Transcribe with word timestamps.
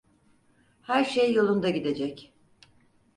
Her 0.81 1.03
şey 1.05 1.33
yolunda 1.33 1.69
gidecek. 1.69 2.33